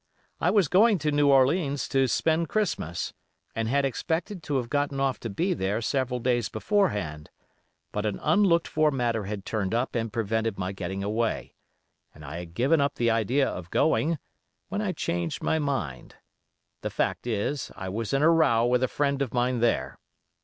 I 0.39 0.49
was 0.49 0.67
going 0.67 0.97
to 0.97 1.11
New 1.11 1.29
Orleans 1.31 1.87
to 1.89 2.07
spend 2.07 2.49
Christmas, 2.49 3.13
and 3.55 3.67
had 3.67 3.85
expected 3.85 4.41
to 4.41 4.57
have 4.57 4.67
gotten 4.67 4.99
off 4.99 5.19
to 5.19 5.29
be 5.29 5.53
there 5.53 5.79
several 5.79 6.19
days 6.19 6.49
beforehand, 6.49 7.29
but 7.91 8.07
an 8.07 8.17
unlooked 8.23 8.67
for 8.67 8.89
matter 8.89 9.25
had 9.25 9.45
turned 9.45 9.75
up 9.75 9.93
and 9.93 10.11
prevented 10.11 10.57
my 10.57 10.71
getting 10.71 11.03
away, 11.03 11.53
and 12.15 12.25
I 12.25 12.37
had 12.39 12.55
given 12.55 12.81
up 12.81 12.95
the 12.95 13.11
idea 13.11 13.47
of 13.47 13.69
going, 13.69 14.17
when 14.69 14.81
I 14.81 14.91
changed 14.91 15.43
my 15.43 15.59
mind: 15.59 16.15
the 16.81 16.89
fact 16.89 17.27
is, 17.27 17.71
I 17.75 17.87
was 17.87 18.11
in 18.11 18.23
a 18.23 18.29
row 18.31 18.65
with 18.65 18.81
a 18.81 18.87
friend 18.87 19.21
of 19.21 19.35
mine 19.35 19.59
there. 19.59 19.99